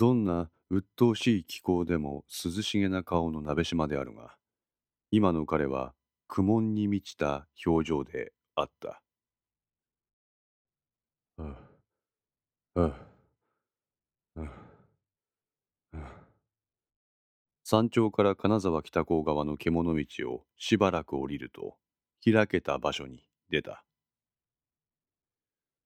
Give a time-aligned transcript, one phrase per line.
[0.00, 4.34] どんな鬱陶しい気候でも涼しげな顔の鍋島であるが、
[5.10, 5.94] 今の彼は
[6.28, 9.02] 苦悶に満ちた表情であった。
[11.38, 11.70] あ
[12.74, 13.20] あ、
[14.34, 14.42] あ
[15.94, 16.30] あ、
[17.64, 21.78] 山頂から金沢北高側の獣道をしばらく降りると、
[22.22, 23.82] 開けた場所に出た。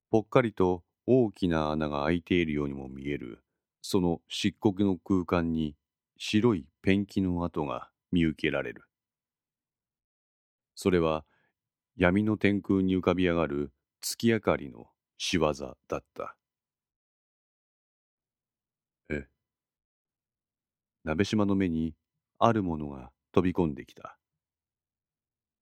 [0.09, 3.44] ぽっかりと大きな穴が開いているようにも見える、
[3.87, 5.75] その漆黒の空間に
[6.17, 8.85] 白いペンキの跡が見受けられる。
[10.73, 11.23] それは
[11.95, 13.71] 闇の天空に浮かび上がる
[14.01, 14.87] 月明かりの
[15.19, 16.35] 仕業だった。
[19.11, 19.27] え
[21.03, 21.93] 鍋島の目に
[22.39, 24.17] あるものが飛び込んできた。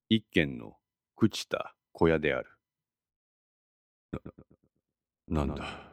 [0.07, 0.77] 一軒の
[1.17, 2.49] 朽ちた小屋である。
[5.27, 5.92] な、なんだ？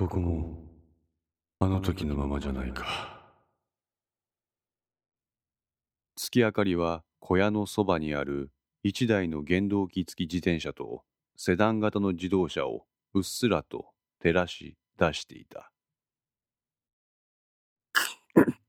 [0.00, 0.56] ここも、
[1.58, 3.20] あの時のままじゃないか。
[6.16, 8.50] 月明かりは小屋のそばにある
[8.82, 11.04] 一台の原動機付き自転車と
[11.36, 13.90] セダン型の自動車をうっすらと
[14.22, 15.70] 照らし出していた。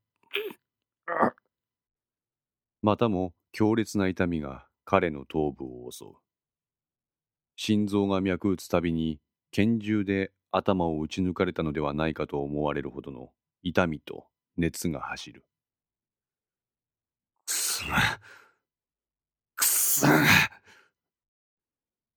[2.82, 6.08] またも強烈な痛みが彼の頭部を襲う。
[7.56, 9.22] 心臓が脈打つたびに
[9.52, 13.30] 拳銃で頭を撃ち抜かれたのではないかと思われるほどの
[13.64, 14.26] 痛みと
[14.58, 15.46] 熱が走る。
[17.46, 17.86] くそ
[19.56, 20.08] くそ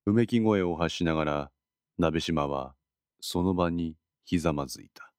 [0.07, 1.51] うめき声を発しながら
[1.99, 2.75] 鍋島は
[3.21, 5.13] その場にひざまずいた。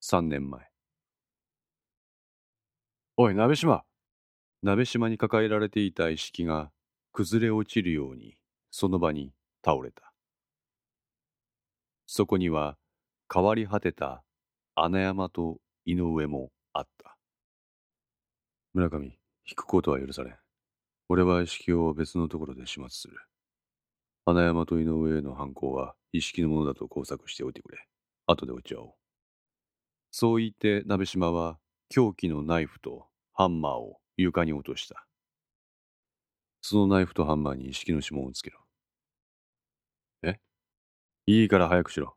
[0.00, 0.70] 三年前。
[3.16, 3.84] おい、鍋島
[4.62, 6.70] 鍋島に抱えられていた意識が
[7.12, 8.36] 崩れ落ちるように
[8.70, 9.32] その場に
[9.64, 10.07] 倒れた。
[12.10, 12.78] そこには
[13.32, 14.24] 変わり果てた
[14.74, 17.18] 穴山と井上もあった。
[18.72, 20.36] 村上、引くことは許されん。
[21.10, 23.18] 俺は意識を別のところで始末する。
[24.24, 27.86] 穴山と井上への犯行は意識のものだと工作しておいてくれ。
[28.26, 28.94] 後で落ち合おう。
[30.10, 31.58] そう言って鍋島は
[31.90, 33.04] 凶器のナイフと
[33.34, 35.04] ハンマーを床に落とした。
[36.62, 38.60] そのナイフとハンマーに意識の指紋をつけろ。
[41.30, 42.16] いいから早くしろ。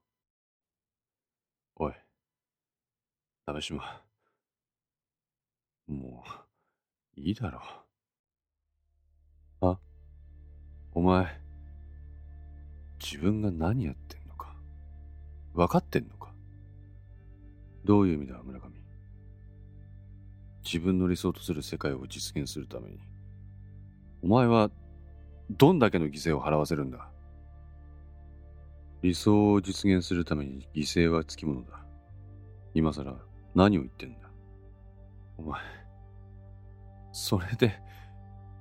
[1.75, 1.93] おい、
[3.45, 4.01] 鍋島。
[5.85, 6.23] も
[7.17, 7.59] う、いいだろ
[9.59, 9.67] う。
[9.67, 9.79] あ、
[10.93, 11.27] お前、
[13.03, 14.55] 自分が何やってんのか、
[15.55, 16.33] 分かってんのか
[17.83, 18.71] どういう意味だ、村上。
[20.63, 22.99] 自分の理想とする世界を実現するために、
[24.23, 24.71] お前は、
[25.49, 27.10] どんだけの犠牲を払わせるんだ
[29.01, 31.83] 理想を実現するために犠牲はつきものだ。
[32.73, 33.15] 今さら
[33.55, 34.29] 何を言ってんだ
[35.37, 35.59] お前、
[37.11, 37.79] それで、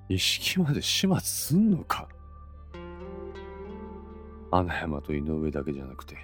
[0.09, 2.09] 意識まで始末すんのか
[4.51, 6.17] 穴山と井上だけじゃなくて、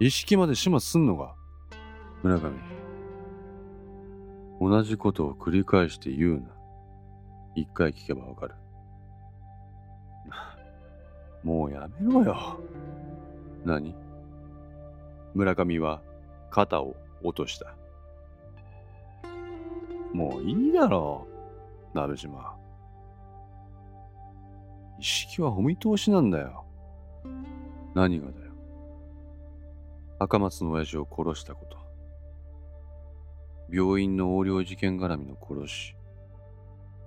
[0.00, 1.36] 意識まで始末すんのか
[2.22, 2.50] 村上、
[4.60, 6.48] 同じことを繰り返して言うな。
[7.54, 8.54] 一回聞けばわかる。
[11.44, 12.58] もうやめろよ。
[13.66, 13.96] 何？
[15.34, 16.00] 村上は
[16.50, 17.74] 肩を落とした。
[20.12, 21.26] もういいだろ
[21.92, 22.54] う、鍋島。
[25.00, 26.64] 意識はお見通しなんだよ。
[27.92, 28.52] 何がだよ。
[30.20, 31.76] 赤松の親父を殺したこと。
[33.68, 35.96] 病院の横領事件絡みの殺し。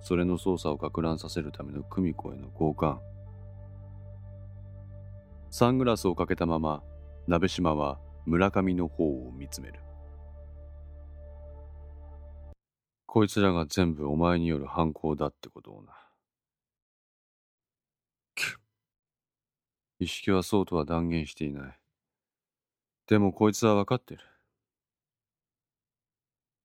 [0.02, 2.98] それの捜査を攪乱させるための久美子への交換。
[5.50, 6.82] サングラスをかけたまま、
[7.26, 9.80] 鍋島は村上の方を見つめる。
[13.06, 15.92] こいつらが全部お前による犯行だってことをな。
[19.98, 21.78] 意識はそうとは断言していない。
[23.08, 24.22] でもこいつは分かってる。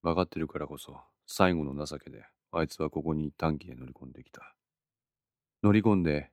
[0.04, 4.56] 分かってるからこそ、最後の情けで、あいつはここに短期で乗り込んできた。
[5.64, 6.30] 乗り込んで、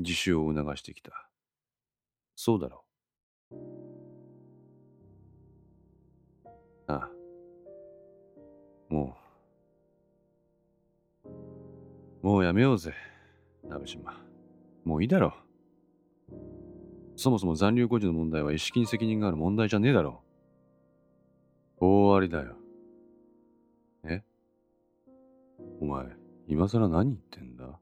[0.00, 1.30] 自首を促してきた。
[2.36, 2.84] そうだろ
[3.50, 3.54] う。
[6.88, 7.10] ああ。
[8.88, 9.16] も
[12.22, 12.92] う、もうやめようぜ、
[13.68, 14.20] 鍋島。
[14.84, 15.32] もういいだろう。
[17.16, 20.22] そもそも残留孤児の問題は意識に責任がある問題じゃねえだろ
[21.80, 21.84] う。
[21.86, 22.56] 大ありだよ。
[24.04, 24.22] え？
[25.80, 26.06] お前、
[26.48, 27.78] 今更何言ってんだ？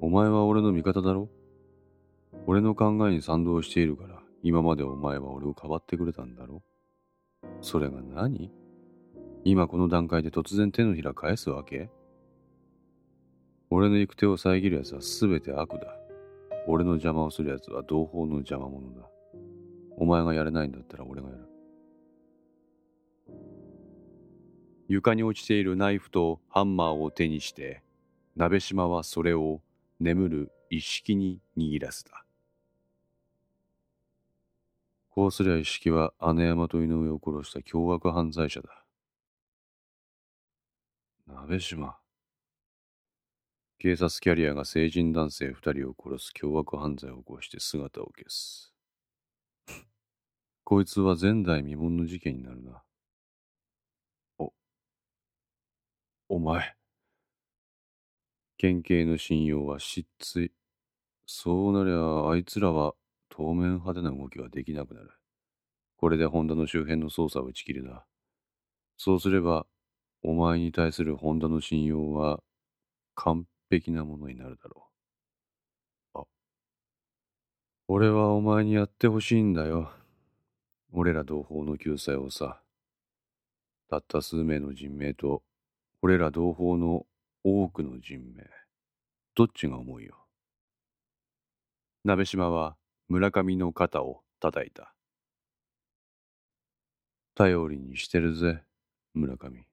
[0.00, 1.28] お前は俺の味方だろ？
[2.46, 6.62] 俺の考えに賛同しているから、今までお前は俺をかばってくれたんだろ？
[7.60, 8.50] それが何？
[9.44, 11.90] 今この段階で突然手のひら返すわけ？
[13.70, 15.96] 俺の行く手を遮る奴は全て悪だ。
[16.66, 19.08] 俺の邪魔をする奴は同胞の邪魔者だ。
[19.96, 21.46] お前がやれないんだったら俺がやる。
[24.88, 27.82] 床に落ちているナイフとハンマーを手にして、
[28.36, 29.60] 鍋島はそれを
[30.00, 32.24] 眠る一式に握らせた。
[35.10, 38.84] こうすりゃ一式は姉山と井上を殺した凶悪犯罪者だ。
[41.26, 41.98] 鍋島。
[43.78, 48.72] 警察キャリアが成人男性二人を殺す凶悪犯罪を起こして姿を消す。
[50.62, 52.84] こいつは前代未聞の事件になるな。
[54.38, 54.52] お、
[56.28, 56.76] お前。
[58.56, 60.59] 県警の信用は失墜。
[61.32, 62.94] そうなりゃあいつらは
[63.28, 65.10] 当面派手な動きはできなくなる。
[65.96, 68.04] これでホンダの周辺の捜査を打ち切りだ。
[68.96, 69.64] そうすれば、
[70.24, 72.40] お前に対するホンダの信用は
[73.14, 74.88] 完璧なものになるだろ
[76.16, 76.18] う。
[76.22, 76.24] あ、
[77.86, 79.88] 俺はお前にやってほしいんだよ。
[80.92, 82.60] 俺ら同胞の救済をさ。
[83.88, 85.44] たった数名の人命と、
[86.02, 87.06] 俺ら同胞の
[87.44, 88.50] 多くの人命。
[89.36, 90.16] どっちが重いよ？
[92.02, 92.76] 鍋島は
[93.08, 94.94] 村上の肩を叩いた。
[97.34, 98.62] 頼りにしてるぜ、
[99.12, 99.66] 村上。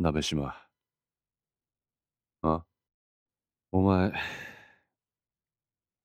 [0.00, 0.56] 鍋島。
[2.42, 2.64] あ？
[3.70, 4.12] お前、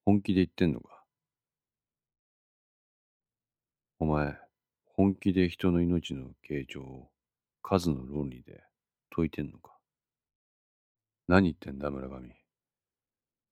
[0.06, 1.04] 本気で言ってんのか？
[3.98, 4.38] お前、
[4.86, 7.10] 本気で人の命の形状を
[7.64, 8.64] 数の論理で
[9.10, 9.76] 解いてんのか？
[11.28, 12.32] 何言ってんだ、村上。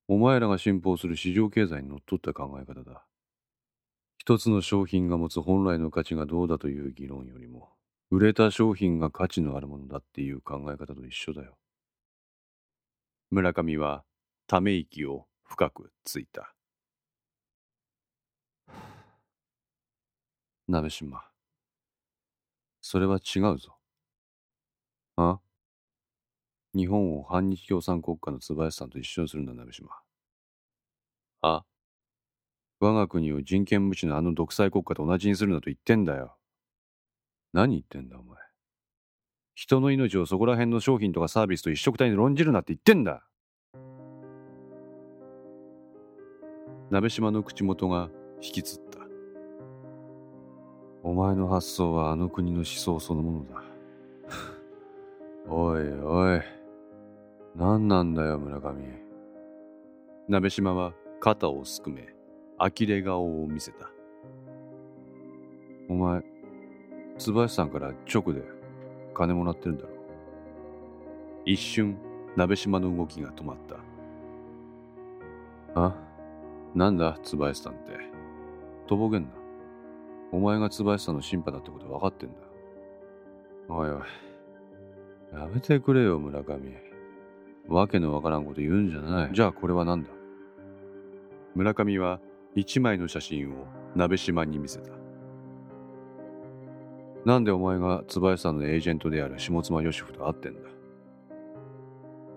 [0.07, 3.05] お前らが信奉する市場経済にのっとった考え方だ。
[4.17, 7.69] 一つの商品が持つ本来の価値がどうだという議論よりも、
[8.11, 11.57] 売れた商品が価値のあるものだっていう考え方と一緒だよ。
[13.31, 14.03] 村上は
[14.47, 16.53] ため息を深くついた。
[20.67, 21.23] 鍋島。
[22.81, 23.75] それは違うぞ。
[25.17, 25.39] あ？
[26.75, 29.89] 日本を反日共産国家の椿さんと一緒にするんだ、鍋島。
[31.41, 31.63] あ
[32.81, 36.35] 我が国を人権無視のあの独裁国家と同じにするんだと言ってんだよ。
[37.53, 38.37] 何言ってんだ、お前。
[39.55, 43.25] 人の命をそこら辺の商品とかサービスと一緒くたに論じるなって言ってんだ。
[46.91, 48.09] 鍋島の口元が
[48.41, 48.99] 引きつった。
[51.03, 53.63] お前の発想はあの国の思想そのものだ。
[55.47, 56.54] おいおい。
[57.55, 58.75] 何なんだよ、村上。
[60.27, 62.13] 鍋島は肩をすくめ、
[62.57, 63.89] 呆れ顔を見せた。
[65.87, 66.21] お前、
[67.17, 68.43] 椿さんから直で
[69.13, 69.89] 金もらってるんだろ。
[71.45, 71.97] 一瞬、
[72.35, 73.77] 鍋島の動きが止まった。
[75.81, 75.95] あ
[76.73, 77.91] なんだ、椿さんって。
[78.85, 79.29] とぼけんな。
[80.33, 82.35] お前が椿さんの審判だってこと分かってんだ。
[83.69, 84.01] おいおい。
[85.33, 86.84] やめてくれよ、村上。
[87.67, 89.29] わけのわからんこと言うんじゃない。
[89.33, 90.09] じゃあこれは何だ？
[91.55, 92.19] 村上は
[92.53, 94.91] 一枚の写真を鍋島に見せた。
[97.25, 100.59] なんでお前が椿さんのエージェントである下妻義夫と会ってんだ？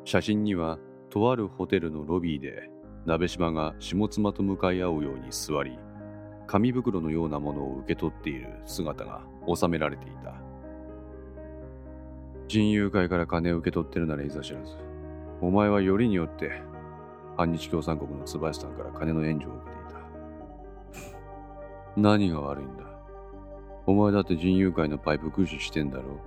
[0.04, 0.78] 写真には、
[1.10, 2.70] とあるホテルのロビーで、
[3.04, 5.78] 鍋島が下妻と向かい合うように座り、
[6.46, 9.20] 紙袋のようなものを受け取っている姿が
[9.54, 10.34] 収められていた。
[12.46, 14.72] 人友会から金を受け取ってるならいざ知らず、
[15.40, 16.62] お前はよりによって、
[17.36, 19.76] 反日共産国の椿さんから金の援助を受けて
[21.02, 21.20] いた。
[22.00, 22.84] 何が悪いんだ？
[23.86, 26.18] お前だって人友会のパイプ駆使してんだろ？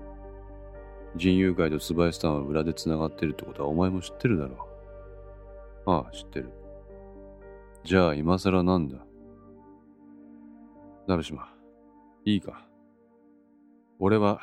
[1.15, 4.67] 人友会と椿さんは裏で繋がってるってことはお前も知ってるだろ
[5.85, 6.51] ああ、知ってる。
[7.83, 8.97] じゃあ今更なんだ？
[11.07, 11.53] 鍋島、
[12.23, 12.65] いいか？
[13.99, 14.39] 俺は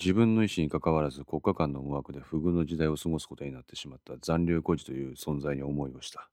[0.00, 6.30] 自分の意思に関わらず国家間の思惑で不遇の時代を過ごすことになってしまった残留孤児という存在に思いをした。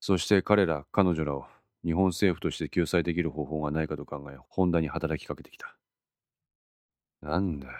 [0.00, 1.46] そして彼ら、彼女らを
[1.84, 5.76] 日本政府として救済できる方法がないかと考え、ホンダに働きかけてきた。
[7.22, 7.72] なんだよ。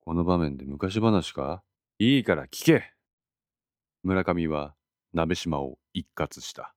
[0.00, 1.62] この場面で昔話か？
[1.98, 2.92] いいから聞け
[4.04, 4.74] 村上は
[5.12, 6.72] 鍋島を一括した。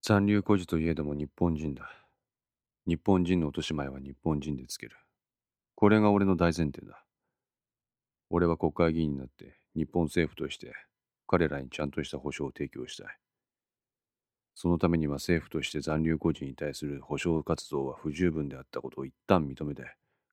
[0.00, 1.90] 残留孤児といえども日本人だ。
[2.86, 4.96] 日本人の落とし前は日本人でつける。
[5.76, 7.04] これが俺の大前提だ。
[8.30, 10.72] 俺は国会議員になって日本政府として
[11.26, 13.06] 彼らにちゃんとした保障を提供したい。
[14.54, 19.84] そのためには政府として残留孤児に対する保障活動は不十分であったことを一旦認めて、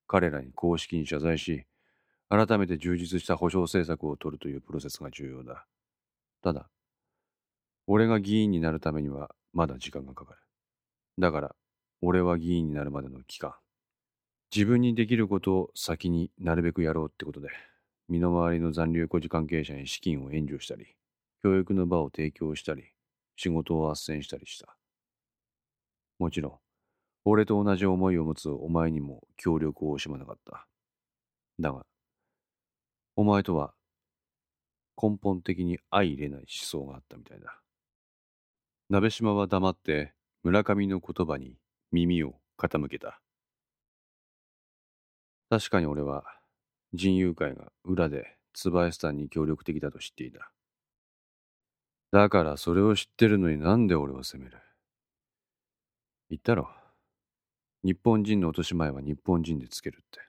[0.07, 1.65] 彼らに公式に謝罪し、
[2.29, 5.65] 改めて充実した保障政策を取るというプロセスが重要だ。
[6.41, 6.69] ただ、
[7.85, 10.39] 俺が議員になるためにはまだ時間がかかる。
[11.19, 11.55] だから、
[12.01, 13.53] 俺は議員になるまでの期間、
[14.55, 17.49] 自分にできることを先になるべくやろうってことで、
[18.07, 20.95] 身の回りの残留孤児関係者に資金を援助したり、
[21.41, 22.83] 教育の場を提供したり、
[23.35, 24.77] 仕事を斡旋したりした。
[26.19, 26.59] もちろん、
[27.25, 30.67] 俺と同じ思いを持つお前にも協力を惜しまなかった。
[31.59, 31.87] だが、
[33.15, 33.73] お前とは
[35.01, 37.59] 根本的に相入れない思想があったみたいだ。
[38.91, 41.57] 鍋島は黙って村上の言葉に
[41.91, 43.22] 耳を傾けた。
[45.53, 46.23] 確かに俺は
[46.93, 50.49] 人友会が裏で椿さんに協力的だと知っていた。
[52.11, 54.57] だからそれを知ってるのになんで俺を責める？
[56.31, 56.69] 言ったろ。
[57.83, 60.21] 日本人の落とし前は日本人でつけるって。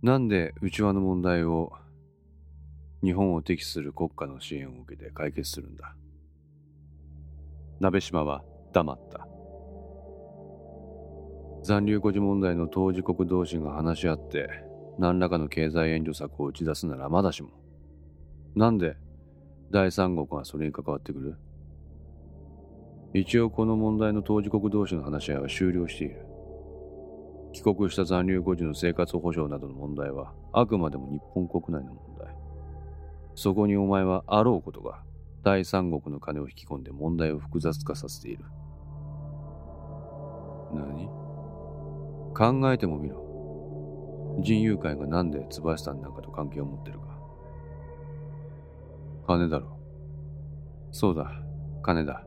[0.00, 1.74] なんで内輪の問題を
[3.02, 5.94] 日本を敵する国家の支援を受けて解決するんだ？
[7.80, 8.42] 鍋島は
[8.72, 9.28] 黙った。
[11.64, 14.50] 残留孤児問題の当事国同士が話し合って
[14.98, 17.48] 何らかの経済援助策を打ち出すならまだしも。
[18.54, 18.98] なんで
[19.70, 21.38] 第三国がそれに関わってくる？
[23.14, 26.26] 一応この問題の当事国同士の話し合いは終了している。
[27.54, 32.28] 帰国した残留孤児の生活保障などの問題はあくまでも日本国内の問題。
[33.36, 35.00] そこにお前はあろうことが
[35.42, 38.44] 第三国の金を引き込んで問題を複雑化させている。
[40.74, 41.23] 何？
[42.34, 43.24] 考えてもみろ。
[44.40, 47.06] 人友会がなんで椿さんなんかと関係を持ってるか。
[49.26, 49.78] 金だろ。
[50.90, 51.32] そうだ、
[51.82, 52.24] 金だ。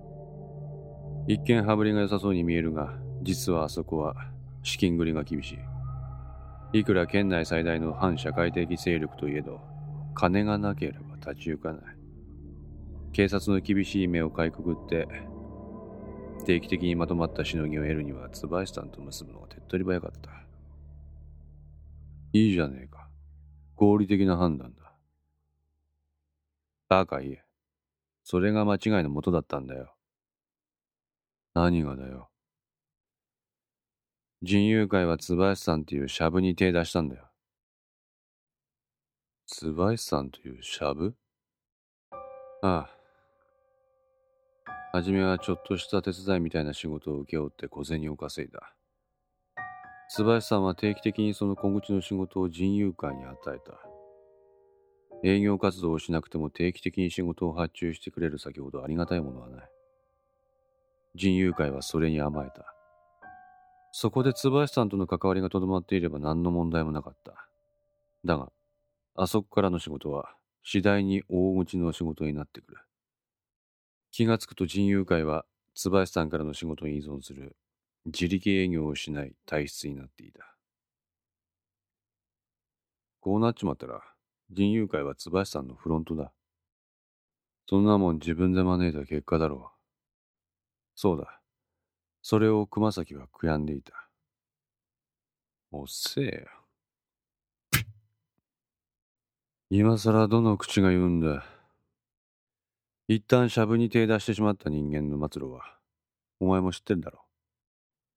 [1.28, 4.16] 一見羽振りが良さそうに見えるが、実はあそこは
[4.64, 5.58] 資金繰りが厳し
[6.74, 6.80] い。
[6.80, 9.60] いくら県内最大の反社会的勢力といえど、
[10.16, 11.82] 金がなければ立ち行かない。
[13.12, 15.08] 警察の厳しい目をかいくぐって、
[16.48, 20.30] 定期的にまとまったしのぎを得るには椿さんと結ぶのが手っ取り早かった。
[22.32, 23.10] いいじゃねえか。
[23.76, 24.94] 合理的な判断だ。
[26.88, 27.44] バカ言え。
[28.24, 29.94] それが間違いのもとだったんだよ。
[31.54, 32.30] 何がだよ。
[34.42, 37.30] 人友会は椿さんっていうシャブに手出したんだよ。
[39.48, 41.14] 椿さんというシャブ？
[42.62, 42.97] ああ。
[44.94, 48.74] はじめはちょっとした手伝いみたいな仕事を請け負って小銭を稼いだ。
[50.10, 53.74] 椿さんは定期的にその小口の仕事を人友会に与えた。
[55.24, 59.70] 営業活動をしなくても定期的に仕事を発注してくれる先ほどありがたいものはない。
[61.16, 62.66] 人友会はそれに甘えた。
[63.92, 67.34] そこで椿さんとの関わりがとどまっていれば何の問題もなかった。
[68.24, 68.52] だが、
[69.16, 72.87] あそこからの仕事は次第に大口の仕事になってくる。
[74.18, 75.46] 気がつくと人友会は
[75.76, 77.56] 椿さんからの仕事に依存する
[78.08, 80.56] 自力営業をしない体質になっていた。
[83.20, 84.02] こうなっちまったら、
[84.50, 86.34] 人友会は椿さんのフロントだ。
[87.70, 89.80] そんなもん自分で招いた結果だろう。
[90.96, 91.40] そうだ。
[92.24, 94.10] それを熊崎は悔やんでいた。
[95.70, 97.84] おっせえよ。
[99.70, 101.57] 今さらどの口が言うんだ。
[103.10, 105.80] 一旦シャブに手出してしまった人間の末路は、
[106.42, 107.22] お前も知ってんだろ。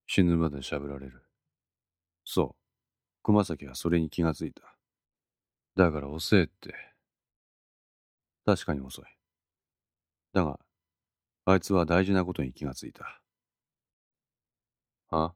[0.05, 1.23] 死ぬまでしゃぶられる。
[2.25, 2.61] そう。
[3.23, 4.63] 熊崎はそれに気がついた。
[5.77, 6.75] だから遅えって。
[8.45, 9.05] 確かに遅い。
[10.33, 10.59] だが、
[11.45, 13.21] あいつは大事なことに気がついた。
[15.09, 15.33] あ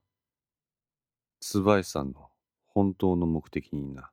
[1.40, 2.28] 椿さんの
[2.66, 4.10] 本当の目的にな。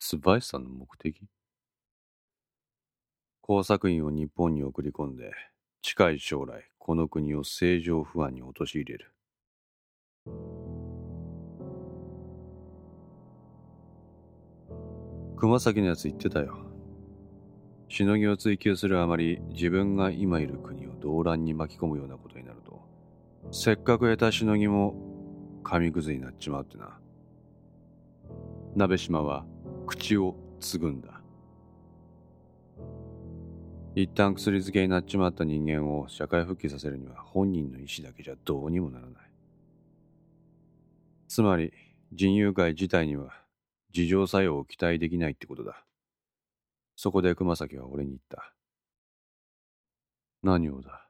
[0.00, 1.28] 椿さんの目的？
[3.46, 5.30] 工作員を日本に送り込んで、
[5.82, 9.12] 近い将来、この国を政情不安に陥れる。
[15.36, 16.56] 熊崎のやつ言ってたよ。
[17.90, 22.80] しのぎを追求するあまり自分が今いる国を動乱に巻き込むようなことになると、
[23.52, 24.94] せっかく得たしのぎも
[25.62, 26.98] 紙くずになっちまうってな。
[28.74, 29.44] 鍋島は
[29.86, 31.20] 口をつぐんだ。
[33.96, 39.12] 一旦薬漬けになっちまった人間を社会復帰させるには本人の意思だけじゃどうにもならない。
[41.28, 41.72] つまり
[42.12, 43.32] 人友会自体には
[43.94, 45.84] 自浄作用を期待できないってことだ。
[46.96, 48.52] そこで熊崎は俺に言った。
[50.42, 51.08] 何をだ？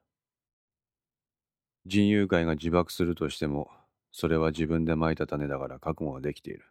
[1.86, 3.70] 人友会が自爆するとしても、
[4.12, 6.64] それは自分で蒔いた種だから覚悟はできている。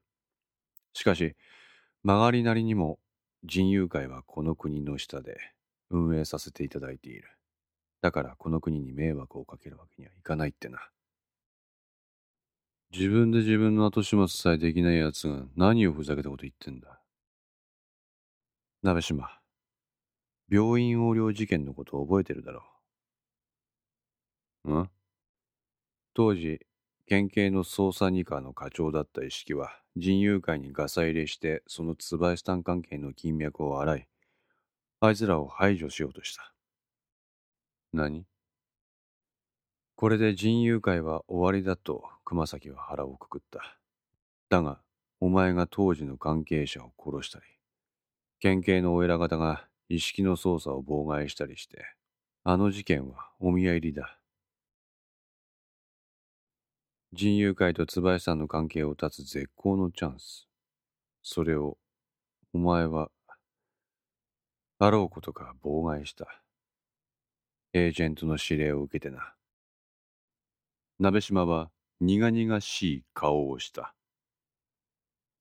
[0.94, 1.36] しかし、
[2.04, 3.00] 曲がりなりにも
[3.44, 5.38] 人友会はこの国の下で
[5.94, 7.30] 運営させていただいている。
[8.02, 10.90] だからこの国に迷惑をかけるわけにはいかないってな。
[12.92, 17.00] 自分で自分の後始末さえできない奴が何をふざけたこと言ってんだ。
[18.82, 19.40] 鍋島、
[20.50, 22.64] 病院横領事件のことを覚えてるだろ
[24.66, 24.80] う。
[24.80, 24.90] ん？
[26.14, 26.60] 当時、
[27.08, 34.08] 県警の捜査二課の課長だった意識は、人友会にガサ入れして、そのツバイスタン関係の金脈を洗い、
[35.06, 36.54] あいつらを排除しようとした。
[37.92, 38.24] 何？
[39.98, 43.78] これで人友会は終わりだと熊崎は腹をくくった。
[44.48, 44.80] だが、
[45.20, 47.46] お前が当時の関係者を殺したり、
[48.40, 51.84] 県警のお偉方が意識の捜査を妨害したりして、
[52.46, 54.18] あの事件はお宮入りだ。
[57.12, 60.48] 人友会と椿さんの関係を断つ絶好のチャンス。
[61.22, 61.78] それを、
[62.54, 63.12] お前は、
[64.86, 66.28] あろうことか妨害した。
[67.72, 69.34] エージェントの指令を受けてな。
[71.00, 71.72] 鍋島は
[72.02, 73.96] 苦々しい顔をした。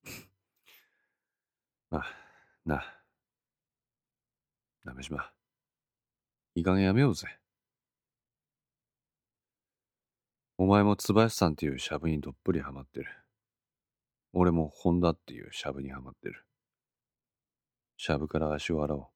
[1.91, 2.05] あ、
[2.65, 2.85] な。
[4.85, 5.29] 鍋島。
[6.55, 7.37] いい加減やめようぜ。
[10.57, 13.09] お前も椿さんっていうシャブにどっぷりハマってる。
[14.31, 16.45] 俺も本田っていうシャブにハマってる。
[17.97, 19.13] シャブから足を洗おう。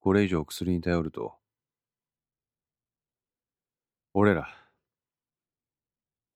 [0.00, 1.38] これ以上薬に頼ると、
[4.14, 4.48] 俺ら、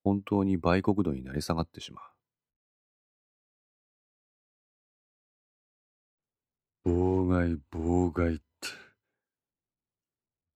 [0.04, 2.04] 本当に売国度になり下がってしまう。
[6.84, 8.42] 妨害、妨害って。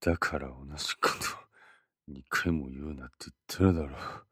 [0.01, 1.17] だから同じこと、
[2.09, 3.27] 二回も言うなって
[3.59, 4.27] 言ってるだろう。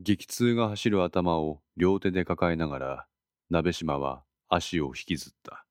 [0.00, 3.06] 激痛が走る頭を両手で抱えながら、
[3.50, 5.67] 鍋島は足を引きずった。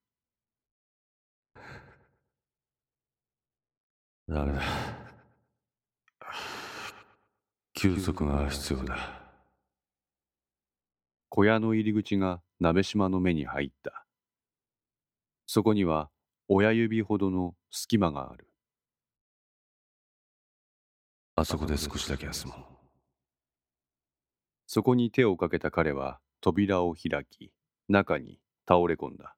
[4.29, 4.61] ダメだ。
[7.73, 8.97] 休息が必要だ。
[11.29, 14.05] 小屋の入り口が鍋島の目に入った。
[15.45, 16.09] そこには
[16.49, 18.49] 親指ほどの隙間がある。
[21.35, 22.57] あそこで少しだけ休もう。
[24.65, 27.53] そこに手をかけた彼は扉を開き、
[27.87, 29.37] 中に倒れ込んだ。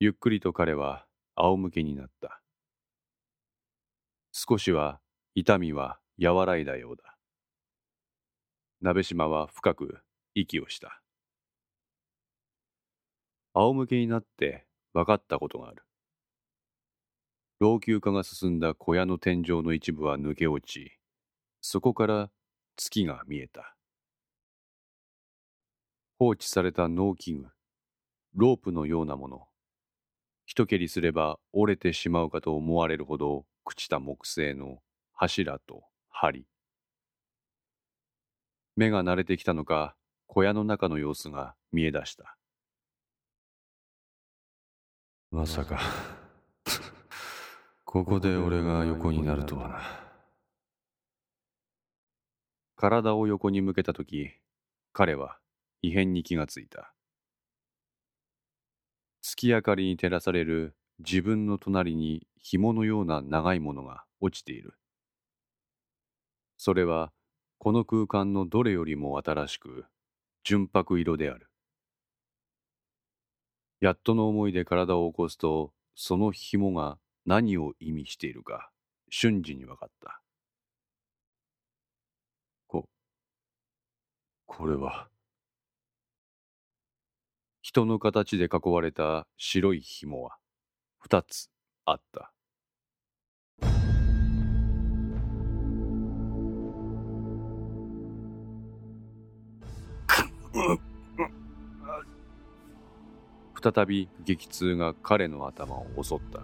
[0.00, 2.40] ゆっくりと彼は仰向けになった。
[4.30, 5.00] 少しは
[5.34, 7.16] 痛みは和らいだようだ。
[8.80, 9.98] 鍋島は深く
[10.36, 11.02] 息をした。
[13.54, 15.82] 仰向けになって分かったことがある。
[17.58, 20.92] 老朽化が進んだ小屋の天井の一部は抜け落ち、
[21.60, 22.30] そこから
[22.76, 23.74] 月が見えた。
[26.20, 27.48] 放置された農機具、
[28.34, 29.47] ロープのようなもの。
[30.50, 34.78] 一蹴りすれば折れてしまうかと思われるほど朽ちた木製の
[35.12, 36.46] 柱と梁。
[38.74, 39.94] 目が慣れてきたのか、
[40.26, 42.38] 小屋の中の様子が見え出した。
[45.30, 45.78] まさか、
[47.84, 49.82] ここで俺が横になるとはな。
[52.74, 54.30] 体を横に向けたとき、
[54.94, 55.38] 彼は
[55.82, 56.94] 異変に気がついた。
[59.30, 64.72] 月明かりに照らされる自分の隣に紐のような長いものが落ちている。
[66.56, 67.12] それは
[67.58, 69.84] この空間のどれよりも新しく
[70.44, 71.50] 純白色である。
[73.80, 78.70] やっとの思いで体を起こすと、その紐が何を意味しているか
[79.10, 80.22] 瞬時に分かった。
[82.66, 82.88] こ、
[84.46, 85.10] これは、
[87.68, 90.38] 人の形で囲われた白い紐は
[90.96, 91.50] 二つ
[91.84, 92.32] あった。
[103.62, 106.40] 再び激痛が彼の頭を襲った。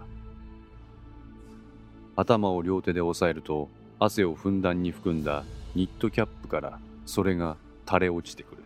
[2.15, 7.57] 頭を両手で押さえると汗をふんだんに含んだニットキャップからそれが
[7.87, 8.63] 垂れ落ちてくる。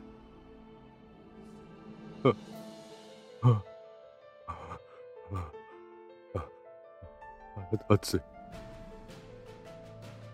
[7.87, 8.21] 熱い。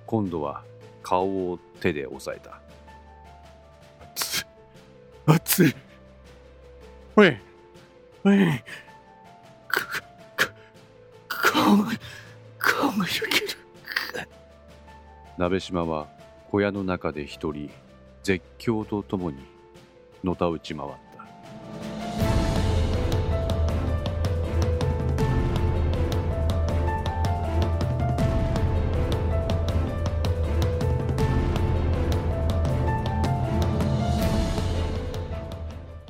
[0.06, 0.64] 今度は
[1.02, 2.60] 顔を手で押さえた。
[5.56, 5.76] つい。
[7.16, 7.38] おい。
[8.26, 8.64] おい。
[9.70, 10.04] かか
[11.30, 11.92] 顔が
[12.58, 13.46] 顔が焼ける。
[15.38, 16.08] 鍋島は
[16.52, 17.70] 小屋の中で一人
[18.24, 19.38] 絶叫とともに
[20.24, 21.05] のたうち回った。